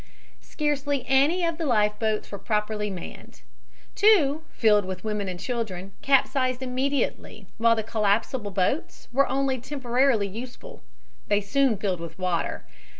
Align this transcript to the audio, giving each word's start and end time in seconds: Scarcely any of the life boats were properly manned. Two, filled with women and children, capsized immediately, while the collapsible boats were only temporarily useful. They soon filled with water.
Scarcely 0.41 1.05
any 1.07 1.45
of 1.45 1.59
the 1.59 1.65
life 1.67 1.91
boats 1.99 2.31
were 2.31 2.39
properly 2.39 2.89
manned. 2.89 3.41
Two, 3.93 4.41
filled 4.49 4.83
with 4.83 5.03
women 5.03 5.27
and 5.27 5.39
children, 5.39 5.91
capsized 6.01 6.63
immediately, 6.63 7.45
while 7.59 7.75
the 7.75 7.83
collapsible 7.83 8.49
boats 8.49 9.07
were 9.13 9.27
only 9.29 9.59
temporarily 9.59 10.27
useful. 10.27 10.81
They 11.27 11.39
soon 11.39 11.77
filled 11.77 11.99
with 11.99 12.17
water. 12.17 12.65